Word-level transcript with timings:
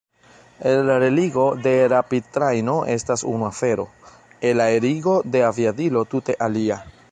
Elreligo 0.69 1.43
de 1.67 1.73
rapidtrajno 1.93 2.79
estas 2.95 3.25
unu 3.33 3.47
afero; 3.49 3.87
elaerigo 4.53 5.17
de 5.37 5.47
aviadilo 5.51 6.05
tute 6.15 6.41
alia. 6.51 6.83